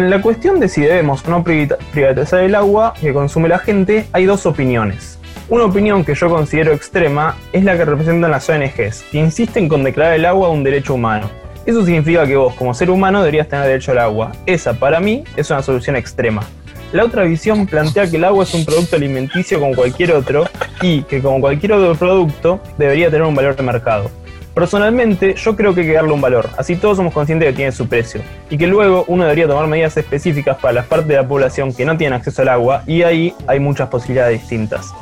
En 0.00 0.08
la 0.08 0.22
cuestión 0.22 0.58
de 0.60 0.70
si 0.70 0.80
debemos 0.80 1.22
o 1.26 1.30
no 1.30 1.44
privatizar 1.44 2.42
el 2.42 2.54
agua 2.54 2.94
que 2.98 3.12
consume 3.12 3.50
la 3.50 3.58
gente, 3.58 4.06
hay 4.12 4.24
dos 4.24 4.46
opiniones. 4.46 5.18
Una 5.50 5.66
opinión 5.66 6.06
que 6.06 6.14
yo 6.14 6.30
considero 6.30 6.72
extrema 6.72 7.36
es 7.52 7.64
la 7.64 7.76
que 7.76 7.84
representan 7.84 8.30
las 8.30 8.48
ONGs, 8.48 9.04
que 9.12 9.18
insisten 9.18 9.68
con 9.68 9.84
declarar 9.84 10.14
el 10.14 10.24
agua 10.24 10.48
un 10.48 10.64
derecho 10.64 10.94
humano. 10.94 11.30
Eso 11.66 11.84
significa 11.84 12.26
que 12.26 12.34
vos, 12.34 12.54
como 12.54 12.72
ser 12.72 12.88
humano, 12.88 13.18
deberías 13.18 13.46
tener 13.46 13.66
derecho 13.66 13.92
al 13.92 13.98
agua. 13.98 14.32
Esa, 14.46 14.72
para 14.72 15.00
mí, 15.00 15.22
es 15.36 15.50
una 15.50 15.62
solución 15.62 15.96
extrema. 15.96 16.44
La 16.92 17.04
otra 17.04 17.24
visión 17.24 17.66
plantea 17.66 18.10
que 18.10 18.16
el 18.16 18.24
agua 18.24 18.44
es 18.44 18.54
un 18.54 18.64
producto 18.64 18.96
alimenticio 18.96 19.60
como 19.60 19.74
cualquier 19.74 20.12
otro 20.12 20.46
y 20.80 21.02
que 21.02 21.20
como 21.20 21.42
cualquier 21.42 21.74
otro 21.74 21.94
producto 21.94 22.58
debería 22.78 23.10
tener 23.10 23.26
un 23.26 23.34
valor 23.34 23.54
de 23.54 23.62
mercado. 23.62 24.10
Personalmente, 24.54 25.34
yo 25.34 25.54
creo 25.54 25.74
que 25.74 25.82
hay 25.82 25.86
que 25.86 25.92
darle 25.92 26.12
un 26.12 26.20
valor, 26.20 26.50
así 26.58 26.76
todos 26.76 26.96
somos 26.96 27.12
conscientes 27.12 27.46
de 27.46 27.52
que 27.52 27.56
tiene 27.56 27.72
su 27.72 27.88
precio, 27.88 28.20
y 28.48 28.58
que 28.58 28.66
luego 28.66 29.04
uno 29.06 29.22
debería 29.24 29.46
tomar 29.46 29.66
medidas 29.68 29.96
específicas 29.96 30.58
para 30.58 30.74
las 30.74 30.86
partes 30.86 31.08
de 31.08 31.16
la 31.16 31.26
población 31.26 31.72
que 31.72 31.84
no 31.84 31.96
tienen 31.96 32.18
acceso 32.18 32.42
al 32.42 32.48
agua, 32.48 32.82
y 32.86 33.02
ahí 33.02 33.34
hay 33.46 33.60
muchas 33.60 33.88
posibilidades 33.88 34.40
distintas. 34.40 34.92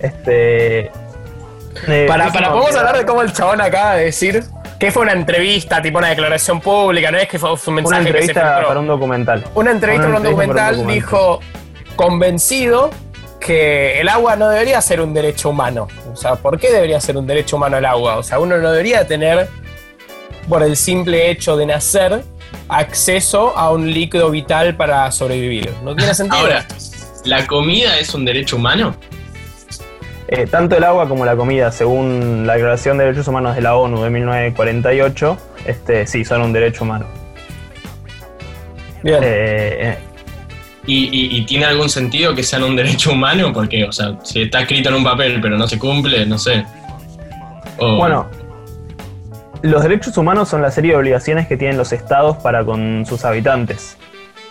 Este. 0.00 0.90
Eh, 1.86 2.06
para, 2.08 2.30
para, 2.32 2.52
podemos 2.52 2.76
hablar 2.76 2.98
de 2.98 3.06
cómo 3.06 3.22
el 3.22 3.32
chabón 3.32 3.60
acaba 3.60 3.94
de 3.94 4.06
decir 4.06 4.44
que 4.78 4.90
fue 4.90 5.02
una 5.02 5.12
entrevista, 5.12 5.80
tipo 5.82 5.98
una 5.98 6.08
declaración 6.08 6.60
pública, 6.60 7.10
no 7.10 7.18
es 7.18 7.28
que 7.28 7.38
fue 7.38 7.50
un 7.50 7.74
mensaje 7.74 8.00
una 8.00 8.08
entrevista 8.08 8.62
para 8.66 8.80
un 8.80 8.86
documental. 8.86 9.44
Una 9.54 9.70
entrevista, 9.72 10.06
para, 10.06 10.16
un 10.16 10.22
documental, 10.24 10.86
dijo 10.86 11.40
convencido 11.96 12.90
que 13.40 13.98
el 14.00 14.08
agua 14.08 14.36
no 14.36 14.48
debería 14.48 14.80
ser 14.80 15.00
un 15.00 15.14
derecho 15.14 15.50
humano. 15.50 15.88
O 16.12 16.16
sea, 16.16 16.36
¿por 16.36 16.60
qué 16.60 16.70
debería 16.70 17.00
ser 17.00 17.16
un 17.16 17.26
derecho 17.26 17.56
humano 17.56 17.78
el 17.78 17.86
agua? 17.86 18.18
O 18.18 18.22
sea, 18.22 18.38
uno 18.38 18.58
no 18.58 18.70
debería 18.70 19.06
tener, 19.06 19.48
por 20.48 20.62
el 20.62 20.76
simple 20.76 21.30
hecho 21.30 21.56
de 21.56 21.66
nacer, 21.66 22.22
acceso 22.68 23.56
a 23.56 23.70
un 23.72 23.90
líquido 23.90 24.30
vital 24.30 24.76
para 24.76 25.10
sobrevivir. 25.10 25.72
No 25.82 25.96
tiene 25.96 26.14
sentido. 26.14 26.38
Ahora, 26.38 26.66
¿la 27.24 27.46
comida 27.46 27.98
es 27.98 28.14
un 28.14 28.24
derecho 28.24 28.56
humano? 28.56 28.94
Eh, 30.28 30.46
tanto 30.46 30.76
el 30.76 30.84
agua 30.84 31.08
como 31.08 31.24
la 31.24 31.34
comida, 31.34 31.72
según 31.72 32.46
la 32.46 32.54
Declaración 32.54 32.98
de 32.98 33.04
Derechos 33.04 33.26
Humanos 33.26 33.56
de 33.56 33.62
la 33.62 33.74
ONU 33.74 34.02
de 34.02 34.10
1948, 34.10 35.36
este, 35.66 36.06
sí, 36.06 36.24
son 36.24 36.42
un 36.42 36.52
derecho 36.52 36.84
humano. 36.84 37.06
Bien. 39.02 39.18
Eh, 39.22 39.98
eh. 40.82 40.86
¿Y, 40.86 41.42
tiene 41.46 41.66
algún 41.66 41.88
sentido 41.88 42.34
que 42.34 42.42
sean 42.42 42.64
un 42.64 42.76
derecho 42.76 43.12
humano? 43.12 43.52
Porque, 43.52 43.84
o 43.84 43.92
sea, 43.92 44.18
si 44.22 44.42
está 44.42 44.60
escrito 44.60 44.88
en 44.88 44.96
un 44.96 45.04
papel 45.04 45.40
pero 45.40 45.56
no 45.56 45.66
se 45.68 45.78
cumple, 45.78 46.26
no 46.26 46.38
sé. 46.38 46.64
Bueno, 47.78 48.28
los 49.62 49.82
derechos 49.82 50.16
humanos 50.16 50.48
son 50.48 50.62
la 50.62 50.70
serie 50.70 50.92
de 50.92 50.98
obligaciones 50.98 51.46
que 51.46 51.56
tienen 51.56 51.76
los 51.76 51.92
estados 51.92 52.36
para 52.38 52.64
con 52.64 53.04
sus 53.06 53.24
habitantes. 53.24 53.96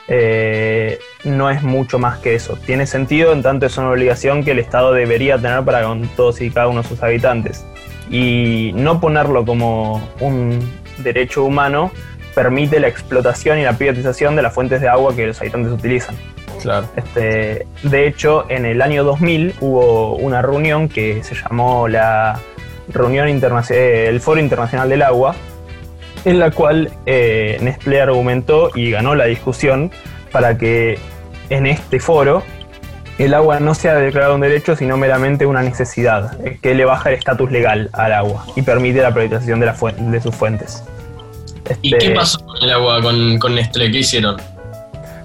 Eh, 0.07 0.99
no 1.23 1.49
es 1.49 1.61
mucho 1.61 1.99
más 1.99 2.17
que 2.19 2.35
eso. 2.35 2.57
Tiene 2.65 2.87
sentido 2.87 3.31
en 3.31 3.43
tanto 3.43 3.67
es 3.67 3.77
una 3.77 3.91
obligación 3.91 4.43
que 4.43 4.51
el 4.51 4.59
Estado 4.59 4.91
debería 4.93 5.37
tener 5.37 5.63
para 5.63 5.83
con 5.83 6.07
todos 6.09 6.41
y 6.41 6.49
cada 6.49 6.67
uno 6.67 6.81
de 6.81 6.87
sus 6.87 7.01
habitantes. 7.03 7.65
Y 8.09 8.71
no 8.73 8.99
ponerlo 8.99 9.45
como 9.45 10.01
un 10.19 10.59
derecho 10.97 11.43
humano 11.43 11.91
permite 12.39 12.79
la 12.79 12.87
explotación 12.87 13.59
y 13.59 13.63
la 13.63 13.73
privatización 13.73 14.37
de 14.37 14.41
las 14.41 14.53
fuentes 14.53 14.79
de 14.79 14.87
agua 14.87 15.13
que 15.13 15.27
los 15.27 15.41
habitantes 15.41 15.73
utilizan. 15.73 16.15
Claro. 16.61 16.87
Este, 16.95 17.67
de 17.83 18.07
hecho, 18.07 18.45
en 18.47 18.65
el 18.65 18.81
año 18.81 19.03
2000 19.03 19.55
hubo 19.59 20.15
una 20.15 20.41
reunión 20.41 20.87
que 20.87 21.21
se 21.21 21.35
llamó 21.35 21.89
la 21.89 22.39
reunión 22.87 23.27
internacional, 23.27 23.83
el 23.83 24.21
Foro 24.21 24.39
Internacional 24.39 24.87
del 24.87 25.01
Agua, 25.01 25.35
en 26.23 26.39
la 26.39 26.49
cual 26.51 26.93
eh, 27.05 27.57
Nestlé 27.59 27.99
argumentó 27.99 28.71
y 28.73 28.89
ganó 28.89 29.15
la 29.15 29.25
discusión 29.25 29.91
para 30.31 30.57
que 30.57 30.97
en 31.49 31.65
este 31.65 31.99
foro 31.99 32.41
el 33.17 33.33
agua 33.33 33.59
no 33.59 33.75
sea 33.75 33.95
declarado 33.95 34.35
un 34.35 34.41
derecho, 34.41 34.77
sino 34.77 34.95
meramente 34.95 35.45
una 35.45 35.61
necesidad, 35.61 36.39
eh, 36.45 36.57
que 36.61 36.73
le 36.73 36.85
baja 36.85 37.09
el 37.09 37.15
estatus 37.15 37.51
legal 37.51 37.89
al 37.91 38.13
agua 38.13 38.45
y 38.55 38.61
permite 38.61 39.01
la 39.01 39.13
privatización 39.13 39.59
de, 39.59 39.73
de 40.09 40.21
sus 40.21 40.33
fuentes. 40.33 40.85
¿Y 41.81 41.91
qué 41.91 41.97
este, 41.97 42.11
pasó 42.11 42.45
con 42.45 42.57
el 42.61 42.71
agua 42.71 43.01
con, 43.01 43.55
Nestlé? 43.55 43.91
¿Qué 43.91 43.99
hicieron? 43.99 44.37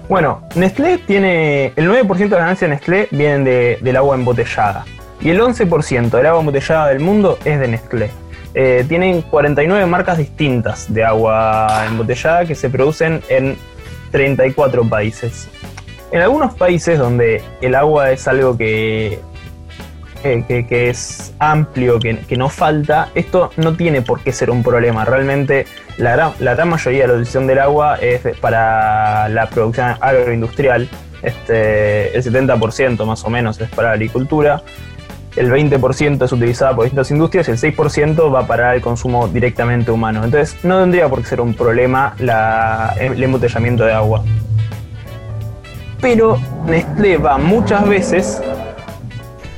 Bueno, 0.07 0.41
Nestlé 0.55 0.99
tiene. 0.99 1.73
El 1.75 1.89
9% 1.89 2.17
de 2.17 2.29
las 2.29 2.39
ganancias 2.39 2.69
de 2.69 2.75
Nestlé 2.75 3.07
vienen 3.11 3.43
del 3.43 3.95
agua 3.95 4.15
embotellada. 4.15 4.85
Y 5.21 5.29
el 5.29 5.39
11% 5.39 6.09
del 6.09 6.25
agua 6.25 6.39
embotellada 6.39 6.87
del 6.89 6.99
mundo 6.99 7.39
es 7.45 7.59
de 7.59 7.67
Nestlé. 7.67 8.11
Eh, 8.53 8.85
tienen 8.87 9.21
49 9.21 9.85
marcas 9.85 10.17
distintas 10.17 10.93
de 10.93 11.03
agua 11.03 11.85
embotellada 11.87 12.45
que 12.45 12.55
se 12.55 12.69
producen 12.69 13.21
en 13.27 13.57
34 14.11 14.87
países. 14.87 15.49
En 16.11 16.21
algunos 16.21 16.53
países 16.53 16.97
donde 16.97 17.43
el 17.61 17.75
agua 17.75 18.11
es 18.11 18.27
algo 18.27 18.55
que, 18.55 19.19
que, 20.47 20.89
es 20.89 21.33
amplio, 21.39 21.99
que, 21.99 22.37
no 22.37 22.49
falta, 22.49 23.09
esto 23.15 23.51
no 23.57 23.75
tiene 23.75 24.01
por 24.01 24.21
qué 24.21 24.31
ser 24.31 24.49
un 24.49 24.63
problema. 24.63 25.05
Realmente 25.05 25.65
la 25.97 26.33
gran, 26.39 26.69
mayoría 26.69 27.01
de 27.01 27.07
la 27.07 27.13
utilización 27.13 27.47
del 27.47 27.59
agua 27.59 27.97
es 27.97 28.21
para 28.39 29.29
la 29.29 29.49
producción 29.49 29.95
agroindustrial. 29.99 30.89
Este, 31.21 32.15
el 32.15 32.23
70% 32.23 33.05
más 33.05 33.23
o 33.23 33.29
menos 33.29 33.59
es 33.59 33.69
para 33.69 33.89
la 33.89 33.93
agricultura 33.95 34.61
el 35.35 35.51
20% 35.51 36.23
es 36.23 36.31
utilizada 36.31 36.75
por 36.75 36.85
distintas 36.85 37.11
industrias 37.11 37.47
y 37.47 37.51
el 37.51 37.57
6% 37.57 38.33
va 38.33 38.47
para 38.47 38.73
el 38.73 38.81
consumo 38.81 39.27
directamente 39.27 39.91
humano. 39.91 40.23
Entonces 40.23 40.63
no 40.63 40.79
tendría 40.79 41.09
por 41.09 41.21
qué 41.21 41.27
ser 41.27 41.41
un 41.41 41.53
problema 41.53 42.15
el 42.17 43.21
embotellamiento 43.21 43.83
de 43.85 43.93
agua. 43.93 44.23
Pero 45.99 46.39
Nestlé 46.67 47.17
va 47.17 47.37
muchas 47.37 47.87
veces 47.87 48.41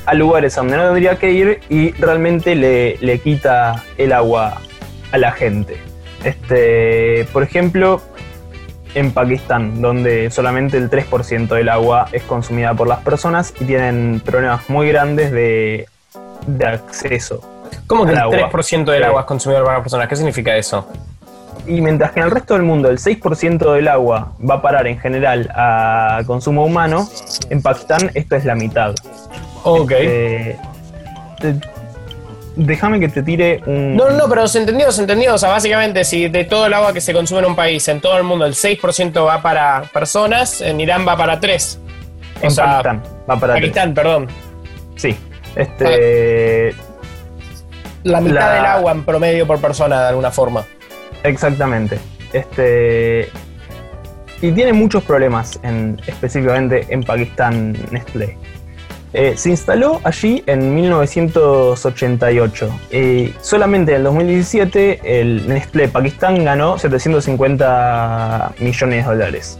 a 0.07 0.13
lugares 0.13 0.55
donde 0.55 0.77
no 0.77 0.85
tendría 0.85 1.19
que 1.19 1.31
ir 1.31 1.59
y 1.69 1.91
realmente 1.91 2.55
le, 2.55 2.97
le 3.01 3.19
quita 3.19 3.83
el 3.97 4.13
agua 4.13 4.61
a 5.11 5.17
la 5.17 5.33
gente. 5.33 5.77
Este, 6.23 7.27
por 7.33 7.43
ejemplo, 7.43 8.01
en 8.95 9.11
Pakistán, 9.11 9.81
donde 9.81 10.31
solamente 10.31 10.77
el 10.77 10.89
3% 10.89 11.47
del 11.49 11.69
agua 11.69 12.07
es 12.13 12.23
consumida 12.23 12.73
por 12.73 12.87
las 12.87 12.99
personas 12.99 13.53
y 13.59 13.65
tienen 13.65 14.21
problemas 14.25 14.69
muy 14.69 14.87
grandes 14.87 15.31
de, 15.31 15.87
acceso. 16.65 17.41
¿Cómo 17.85 18.05
que 18.05 18.13
el 18.13 18.17
3% 18.17 18.85
del 18.85 19.03
agua 19.03 19.21
es 19.21 19.27
consumido 19.27 19.63
por 19.63 19.73
las 19.73 19.81
personas? 19.81 20.07
¿Qué 20.07 20.15
significa 20.15 20.55
eso? 20.55 20.87
Y 21.67 21.81
mientras 21.81 22.11
que 22.11 22.21
en 22.21 22.27
el 22.27 22.31
resto 22.31 22.53
del 22.53 22.63
mundo 22.63 22.89
el 22.89 22.97
6% 22.97 23.73
del 23.73 23.87
agua 23.89 24.31
va 24.49 24.55
a 24.55 24.61
parar 24.61 24.87
en 24.87 24.97
general 24.99 25.51
a 25.53 26.21
consumo 26.25 26.65
humano, 26.65 27.09
en 27.49 27.61
Pakistán 27.61 28.09
esto 28.13 28.37
es 28.37 28.45
la 28.45 28.55
mitad. 28.55 28.95
Ok. 29.63 29.91
Este, 29.91 31.59
déjame 32.57 32.99
que 32.99 33.09
te 33.09 33.23
tire 33.23 33.61
un. 33.65 33.95
No, 33.95 34.09
no, 34.09 34.27
pero 34.27 34.47
se 34.47 34.59
entendió, 34.59 34.91
se 34.91 35.01
entendió. 35.01 35.35
O 35.35 35.37
sea, 35.37 35.49
básicamente, 35.49 36.03
si 36.03 36.27
de 36.27 36.43
todo 36.43 36.65
el 36.65 36.73
agua 36.73 36.93
que 36.93 37.01
se 37.01 37.13
consume 37.13 37.39
en 37.39 37.45
un 37.47 37.55
país, 37.55 37.87
en 37.87 38.01
todo 38.01 38.17
el 38.17 38.23
mundo, 38.23 38.45
el 38.45 38.53
6% 38.53 39.25
va 39.25 39.41
para 39.41 39.83
personas, 39.93 40.61
en 40.61 40.79
Irán 40.81 41.07
va 41.07 41.15
para 41.15 41.39
3. 41.39 41.79
En 42.35 42.41
Pakistán 42.41 43.03
va 43.29 43.39
para 43.39 43.53
Pakistán, 43.55 43.93
perdón. 43.93 44.27
Sí. 44.95 45.15
Este. 45.55 46.75
La 48.03 48.21
mitad 48.21 48.53
del 48.53 48.65
agua 48.65 48.91
en 48.91 49.03
promedio 49.03 49.45
por 49.47 49.59
persona, 49.59 50.01
de 50.01 50.07
alguna 50.09 50.31
forma. 50.31 50.65
Exactamente. 51.23 51.99
Este. 52.33 53.29
Y 54.41 54.51
tiene 54.51 54.71
muchos 54.71 55.03
problemas, 55.03 55.59
en, 55.63 55.99
específicamente 56.05 56.85
en 56.89 57.03
Pakistán, 57.03 57.75
Nestlé. 57.89 58.37
Eh, 59.19 59.35
se 59.35 59.49
instaló 59.49 59.99
allí 60.03 60.43
en 60.45 60.75
1988 60.75 62.79
y 62.91 63.33
solamente 63.41 63.93
en 63.93 63.97
el 63.97 64.03
2017 64.03 65.19
el 65.19 65.47
Nestlé 65.47 65.87
Pakistán 65.87 66.45
ganó 66.45 66.77
750 66.77 68.53
millones 68.59 69.07
de 69.07 69.11
dólares. 69.11 69.57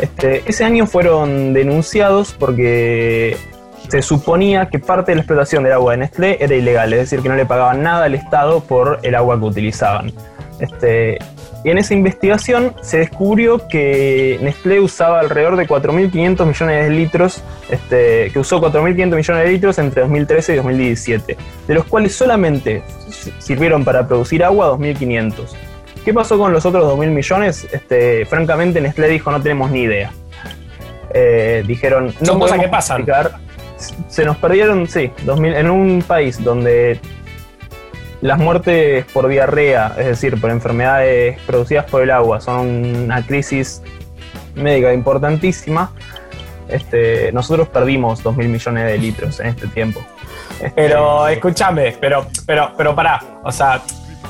Este, 0.00 0.44
ese 0.46 0.62
año 0.62 0.86
fueron 0.86 1.52
denunciados 1.52 2.36
porque 2.38 3.36
se 3.88 4.00
suponía 4.00 4.68
que 4.68 4.78
parte 4.78 5.10
de 5.10 5.16
la 5.16 5.22
explotación 5.22 5.64
del 5.64 5.72
agua 5.72 5.90
de 5.90 5.98
Nestlé 5.98 6.36
era 6.38 6.54
ilegal, 6.54 6.92
es 6.92 7.00
decir, 7.00 7.20
que 7.20 7.28
no 7.28 7.34
le 7.34 7.46
pagaban 7.46 7.82
nada 7.82 8.04
al 8.04 8.14
Estado 8.14 8.60
por 8.60 9.00
el 9.02 9.16
agua 9.16 9.40
que 9.40 9.44
utilizaban. 9.44 10.12
Este, 10.60 11.18
y 11.62 11.70
en 11.70 11.78
esa 11.78 11.94
investigación 11.94 12.74
se 12.80 12.98
descubrió 12.98 13.68
que 13.68 14.38
Nestlé 14.40 14.80
usaba 14.80 15.20
alrededor 15.20 15.56
de 15.56 15.66
4.500 15.66 16.46
millones 16.46 16.84
de 16.84 16.90
litros, 16.90 17.42
este, 17.68 18.30
que 18.32 18.38
usó 18.38 18.60
4.500 18.60 19.16
millones 19.16 19.44
de 19.44 19.52
litros 19.52 19.78
entre 19.78 20.02
2013 20.02 20.52
y 20.52 20.56
2017, 20.56 21.36
de 21.68 21.74
los 21.74 21.84
cuales 21.84 22.14
solamente 22.14 22.82
sirvieron 23.38 23.84
para 23.84 24.06
producir 24.06 24.42
agua 24.42 24.70
2.500. 24.72 25.32
¿Qué 26.04 26.14
pasó 26.14 26.38
con 26.38 26.52
los 26.52 26.64
otros 26.64 26.84
2.000 26.84 27.10
millones? 27.10 27.68
Este, 27.70 28.24
francamente, 28.24 28.80
Nestlé 28.80 29.08
dijo 29.08 29.30
no 29.30 29.42
tenemos 29.42 29.70
ni 29.70 29.82
idea. 29.82 30.12
Eh, 31.12 31.62
dijeron, 31.66 32.14
no 32.20 32.38
podemos 32.38 32.64
qué 32.64 32.68
pasan. 32.68 33.04
Se 34.08 34.24
nos 34.24 34.36
perdieron, 34.36 34.86
sí, 34.86 35.10
2000, 35.24 35.54
en 35.54 35.70
un 35.70 36.02
país 36.02 36.42
donde 36.42 37.00
Las 38.20 38.38
muertes 38.38 39.06
por 39.12 39.28
diarrea, 39.28 39.94
es 39.98 40.06
decir, 40.06 40.38
por 40.40 40.50
enfermedades 40.50 41.38
producidas 41.46 41.86
por 41.86 42.02
el 42.02 42.10
agua, 42.10 42.40
son 42.40 42.84
una 43.04 43.24
crisis 43.26 43.82
médica 44.54 44.92
importantísima. 44.92 45.92
Este, 46.68 47.32
nosotros 47.32 47.68
perdimos 47.68 48.22
2 48.22 48.36
mil 48.36 48.48
millones 48.48 48.86
de 48.86 48.98
litros 48.98 49.40
en 49.40 49.46
este 49.46 49.66
tiempo. 49.68 50.00
Este, 50.54 50.70
Pero 50.74 51.26
escúchame, 51.28 51.96
pero, 51.98 52.26
pero, 52.46 52.72
pero 52.76 52.94
pará. 52.94 53.20
O 53.42 53.50
sea, 53.50 53.80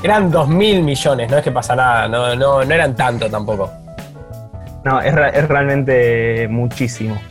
eran 0.01 0.31
2 0.31 0.47
mil 0.47 0.81
millones, 0.81 1.29
no 1.29 1.37
es 1.37 1.43
que 1.43 1.51
pasa 1.51 1.75
nada, 1.75 2.07
no, 2.07 2.35
no, 2.35 2.63
no 2.63 2.73
eran 2.73 2.95
tanto 2.95 3.29
tampoco. 3.29 3.69
No, 4.83 4.99
es 5.01 5.13
realmente 5.47 6.47
muchísimo. 6.49 7.21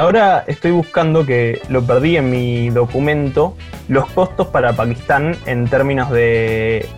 Ahora 0.00 0.44
estoy 0.46 0.70
buscando 0.70 1.26
que 1.26 1.60
lo 1.68 1.84
perdí 1.84 2.16
en 2.16 2.30
mi 2.30 2.70
documento 2.70 3.54
los 3.86 4.08
costos 4.08 4.46
para 4.46 4.72
Pakistán 4.72 5.36
en 5.44 5.68
términos 5.68 6.08
de 6.10 6.88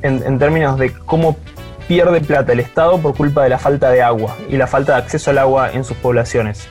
en, 0.00 0.22
en 0.24 0.38
términos 0.38 0.78
de 0.78 0.94
cómo 0.94 1.36
pierde 1.88 2.22
plata 2.22 2.54
el 2.54 2.60
Estado 2.60 2.96
por 2.96 3.14
culpa 3.14 3.42
de 3.42 3.50
la 3.50 3.58
falta 3.58 3.90
de 3.90 4.00
agua 4.00 4.34
y 4.48 4.56
la 4.56 4.66
falta 4.66 4.94
de 4.94 4.98
acceso 5.02 5.30
al 5.30 5.36
agua 5.36 5.72
en 5.72 5.84
sus 5.84 5.94
poblaciones. 5.98 6.68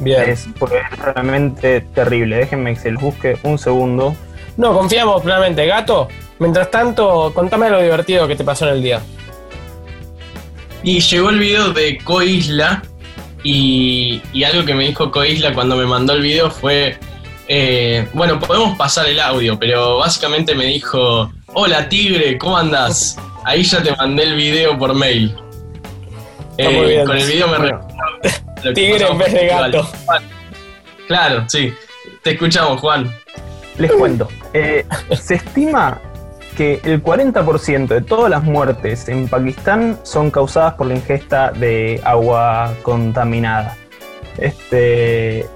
Bien. 0.00 0.22
Es, 0.22 0.48
porque 0.58 0.78
es 0.78 0.98
realmente 1.00 1.82
terrible. 1.82 2.36
Déjenme 2.36 2.72
que 2.72 2.80
se 2.80 2.90
los 2.92 3.02
busque 3.02 3.36
un 3.42 3.58
segundo. 3.58 4.16
No, 4.56 4.72
confiamos 4.72 5.20
plenamente. 5.20 5.66
Gato, 5.66 6.08
mientras 6.38 6.70
tanto, 6.70 7.30
contame 7.34 7.68
lo 7.68 7.82
divertido 7.82 8.26
que 8.26 8.36
te 8.36 8.42
pasó 8.42 8.66
en 8.66 8.76
el 8.76 8.82
día. 8.82 9.02
Y 10.82 11.00
llegó 11.00 11.28
el 11.28 11.40
video 11.40 11.74
de 11.74 11.98
Coisla 11.98 12.82
y, 13.46 14.20
y 14.32 14.44
algo 14.44 14.64
que 14.64 14.74
me 14.74 14.84
dijo 14.86 15.10
Coisla 15.10 15.54
cuando 15.54 15.76
me 15.76 15.86
mandó 15.86 16.14
el 16.14 16.22
video 16.22 16.50
fue, 16.50 16.98
eh, 17.48 18.08
bueno, 18.12 18.40
podemos 18.40 18.76
pasar 18.76 19.06
el 19.06 19.20
audio, 19.20 19.58
pero 19.58 19.98
básicamente 19.98 20.54
me 20.54 20.64
dijo, 20.66 21.30
hola 21.54 21.88
Tigre, 21.88 22.38
¿cómo 22.38 22.56
andás? 22.58 23.16
Ahí 23.44 23.62
ya 23.62 23.82
te 23.82 23.94
mandé 23.96 24.24
el 24.24 24.34
video 24.34 24.76
por 24.76 24.94
mail. 24.94 25.34
Muy 26.58 26.66
Eh, 26.66 26.86
bien. 26.88 27.06
con 27.06 27.16
el 27.16 27.26
video 27.26 27.48
me 27.48 27.58
Bueno. 27.58 27.86
Tigre 28.74 29.06
en 29.06 29.18
vez 29.18 29.32
de 29.32 29.46
gato. 29.46 29.88
Claro, 31.06 31.44
sí. 31.48 31.72
Te 32.24 32.30
escuchamos, 32.32 32.80
Juan. 32.80 33.14
Les 33.78 33.92
cuento. 33.92 34.26
Eh, 34.54 34.84
se 35.22 35.34
estima 35.36 36.00
que 36.56 36.80
el 36.84 37.02
40% 37.02 37.86
de 37.86 38.00
todas 38.00 38.30
las 38.30 38.42
muertes 38.42 39.08
en 39.08 39.28
Pakistán 39.28 39.98
son 40.02 40.30
causadas 40.30 40.74
por 40.74 40.86
la 40.86 40.94
ingesta 40.94 41.52
de 41.52 42.00
agua 42.04 42.74
contaminada. 42.82 43.76
Este, 44.38 45.46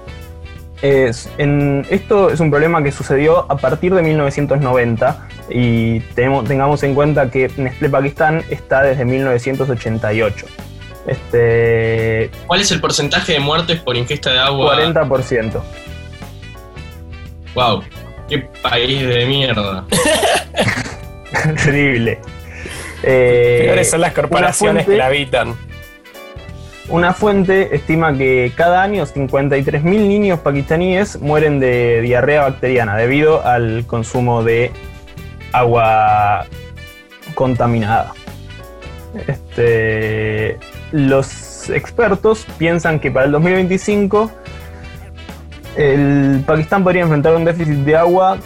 es, 0.81 1.29
en, 1.37 1.85
esto 1.89 2.29
es 2.29 2.39
un 2.39 2.49
problema 2.49 2.83
que 2.83 2.91
sucedió 2.91 3.51
a 3.51 3.57
partir 3.57 3.93
de 3.93 4.01
1990 4.01 5.27
y 5.49 5.99
tenemos, 6.15 6.45
tengamos 6.45 6.81
en 6.83 6.95
cuenta 6.95 7.29
que 7.29 7.51
Nestlé 7.57 7.89
Pakistán 7.89 8.43
está 8.49 8.83
desde 8.83 9.03
1988. 9.03 10.45
Este, 11.07 12.29
¿Cuál 12.45 12.61
es 12.61 12.71
el 12.71 12.79
porcentaje 12.79 13.33
de 13.33 13.39
muertes 13.39 13.79
por 13.79 13.97
ingesta 13.97 14.31
de 14.31 14.39
agua? 14.39 14.77
40%. 14.77 15.61
Wow, 17.55 17.83
qué 18.29 18.39
país 18.61 19.05
de 19.05 19.25
mierda. 19.25 19.85
Terrible. 21.63 22.19
Eh, 23.03 23.61
Peores 23.65 23.89
son 23.89 24.01
las 24.01 24.13
corporaciones 24.13 24.85
fuente- 24.85 24.91
que 24.91 24.97
la 24.97 25.05
habitan. 25.07 25.55
Una 26.89 27.13
fuente 27.13 27.73
estima 27.75 28.15
que 28.17 28.51
cada 28.55 28.83
año 28.83 29.05
53.000 29.05 29.83
niños 30.07 30.39
pakistaníes 30.39 31.19
mueren 31.21 31.59
de 31.59 32.01
diarrea 32.01 32.41
bacteriana 32.41 32.97
debido 32.97 33.45
al 33.45 33.85
consumo 33.87 34.43
de 34.43 34.71
agua 35.53 36.45
contaminada. 37.33 38.13
Este, 39.27 40.57
los 40.91 41.69
expertos 41.69 42.45
piensan 42.57 42.99
que 42.99 43.09
para 43.11 43.25
el 43.25 43.31
2025 43.31 44.31
el 45.77 46.43
Pakistán 46.45 46.83
podría 46.83 47.03
enfrentar 47.03 47.35
un 47.35 47.45
déficit 47.45 47.75
de 47.85 47.95
agua 47.95 48.37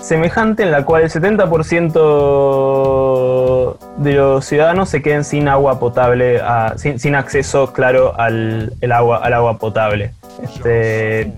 semejante 0.00 0.62
en 0.62 0.70
la 0.70 0.84
cual 0.84 1.02
el 1.02 1.10
70% 1.10 3.76
de 3.98 4.12
los 4.14 4.44
ciudadanos 4.44 4.88
se 4.88 5.02
queden 5.02 5.24
sin 5.24 5.48
agua 5.48 5.78
potable, 5.78 6.40
a- 6.40 6.74
sin, 6.76 6.98
sin 6.98 7.14
acceso 7.14 7.72
claro 7.72 8.14
al, 8.18 8.72
el 8.80 8.92
agua, 8.92 9.18
al 9.18 9.32
agua 9.34 9.58
potable. 9.58 10.12
Este, 10.42 11.32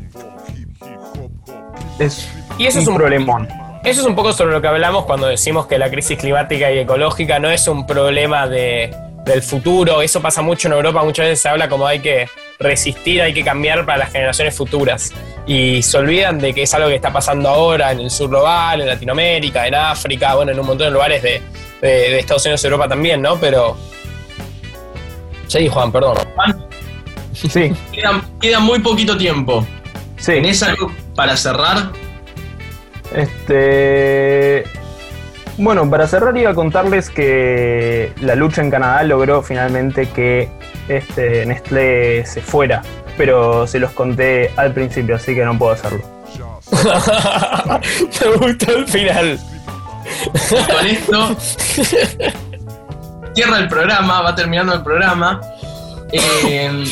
es, 1.98 2.28
Y 2.58 2.66
eso 2.66 2.78
un, 2.78 2.82
es 2.82 2.88
un- 2.88 2.96
problemón. 2.96 3.48
Eso 3.84 4.00
es 4.02 4.06
un 4.06 4.14
poco 4.16 4.32
sobre 4.32 4.52
lo 4.52 4.60
que 4.60 4.68
hablamos 4.68 5.04
cuando 5.06 5.28
decimos 5.28 5.66
que 5.66 5.78
la 5.78 5.88
crisis 5.90 6.18
climática 6.18 6.70
y 6.70 6.78
ecológica 6.80 7.38
no 7.38 7.48
es 7.48 7.66
un 7.68 7.86
problema 7.86 8.46
de- 8.48 8.94
del 9.24 9.42
futuro. 9.42 10.02
Eso 10.02 10.20
pasa 10.20 10.42
mucho 10.42 10.68
en 10.68 10.74
Europa. 10.74 11.02
Muchas 11.04 11.26
veces 11.26 11.40
se 11.42 11.48
habla 11.48 11.68
como 11.68 11.86
hay 11.86 12.00
que 12.00 12.28
resistir, 12.58 13.22
hay 13.22 13.32
que 13.32 13.44
cambiar 13.44 13.86
para 13.86 13.98
las 13.98 14.12
generaciones 14.12 14.56
futuras. 14.56 15.12
Y 15.46 15.82
se 15.82 15.96
olvidan 15.98 16.38
de 16.38 16.52
que 16.52 16.62
es 16.64 16.74
algo 16.74 16.88
que 16.88 16.96
está 16.96 17.12
pasando 17.12 17.48
ahora 17.48 17.92
en 17.92 18.00
el 18.00 18.10
sur 18.10 18.28
global, 18.28 18.80
en 18.80 18.88
Latinoamérica, 18.88 19.66
en 19.66 19.74
África, 19.74 20.34
bueno, 20.34 20.52
en 20.52 20.60
un 20.60 20.66
montón 20.66 20.88
de 20.88 20.92
lugares 20.92 21.22
de, 21.22 21.40
de- 21.80 21.88
de 21.88 22.18
Estados 22.18 22.44
Unidos 22.44 22.62
y 22.64 22.66
Europa 22.66 22.88
también, 22.88 23.22
¿no? 23.22 23.36
Pero. 23.36 23.76
Sí, 25.46 25.68
Juan, 25.68 25.90
perdón. 25.92 26.16
Juan, 26.34 26.64
Sí, 27.32 27.72
queda, 27.92 28.20
queda 28.40 28.58
muy 28.58 28.80
poquito 28.80 29.16
tiempo. 29.16 29.64
sí. 30.16 30.32
¿Tenés 30.32 30.60
algo 30.64 30.92
para 31.14 31.36
cerrar? 31.36 31.92
Este. 33.14 34.64
Bueno, 35.56 35.88
para 35.88 36.06
cerrar 36.06 36.36
iba 36.36 36.50
a 36.50 36.54
contarles 36.54 37.10
que 37.10 38.12
la 38.20 38.34
lucha 38.34 38.60
en 38.62 38.70
Canadá 38.70 39.02
logró 39.04 39.42
finalmente 39.42 40.08
que 40.08 40.48
este, 40.88 41.46
Nestlé 41.46 42.24
se 42.26 42.40
fuera, 42.40 42.82
pero 43.16 43.66
se 43.66 43.78
los 43.78 43.92
conté 43.92 44.50
al 44.56 44.72
principio, 44.72 45.16
así 45.16 45.34
que 45.34 45.44
no 45.44 45.58
puedo 45.58 45.72
hacerlo. 45.72 46.02
Me 48.20 48.46
gustó 48.46 48.76
el 48.76 48.86
final. 48.86 49.38
Con 50.32 50.86
esto 50.86 51.36
cierra 53.34 53.58
el 53.58 53.68
programa, 53.68 54.22
va 54.22 54.34
terminando 54.34 54.74
el 54.74 54.82
programa. 54.82 55.40
Eh, 56.12 56.84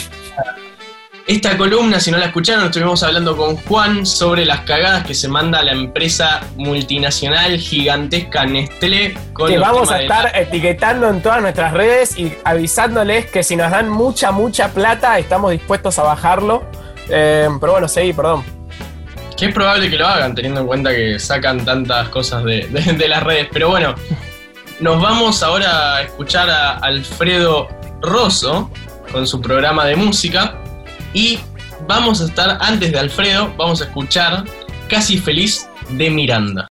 esta 1.26 1.56
columna, 1.56 1.98
si 1.98 2.12
no 2.12 2.18
la 2.18 2.26
escucharon, 2.26 2.66
estuvimos 2.66 3.02
hablando 3.02 3.36
con 3.36 3.56
Juan 3.56 4.06
sobre 4.06 4.44
las 4.44 4.60
cagadas 4.60 5.04
que 5.04 5.12
se 5.14 5.26
manda 5.28 5.60
la 5.62 5.72
empresa 5.72 6.40
multinacional 6.56 7.58
gigantesca 7.58 8.46
Nestlé. 8.46 9.18
Con 9.32 9.48
que 9.48 9.58
vamos 9.58 9.90
a 9.90 10.00
estar 10.02 10.24
la- 10.32 10.40
etiquetando 10.40 11.08
en 11.08 11.20
todas 11.20 11.42
nuestras 11.42 11.72
redes 11.72 12.16
y 12.16 12.32
avisándoles 12.44 13.26
que 13.26 13.42
si 13.42 13.56
nos 13.56 13.72
dan 13.72 13.88
mucha, 13.88 14.30
mucha 14.30 14.68
plata, 14.68 15.18
estamos 15.18 15.50
dispuestos 15.50 15.98
a 15.98 16.04
bajarlo. 16.04 16.64
Eh, 17.08 17.48
pero 17.60 17.72
bueno, 17.72 17.88
seguí, 17.88 18.12
perdón. 18.12 18.44
Que 19.36 19.46
es 19.46 19.52
probable 19.54 19.90
que 19.90 19.96
lo 19.96 20.06
hagan, 20.06 20.32
teniendo 20.34 20.60
en 20.60 20.66
cuenta 20.68 20.90
que 20.94 21.18
sacan 21.18 21.64
tantas 21.64 22.08
cosas 22.10 22.44
de, 22.44 22.68
de- 22.68 22.92
de 22.92 23.08
las 23.08 23.22
redes. 23.24 23.48
Pero 23.52 23.68
bueno, 23.68 23.96
nos 24.78 25.02
vamos 25.02 25.42
ahora 25.42 25.96
a 25.96 26.02
escuchar 26.02 26.48
a 26.50 26.76
Alfredo 26.76 27.66
Rosso 28.00 28.70
con 29.10 29.26
su 29.26 29.40
programa 29.40 29.84
de 29.86 29.96
música. 29.96 30.58
Y 31.16 31.38
vamos 31.88 32.20
a 32.20 32.26
estar, 32.26 32.58
antes 32.60 32.92
de 32.92 32.98
Alfredo, 32.98 33.50
vamos 33.56 33.80
a 33.80 33.86
escuchar 33.86 34.44
Casi 34.86 35.16
Feliz 35.16 35.66
de 35.88 36.10
Miranda. 36.10 36.62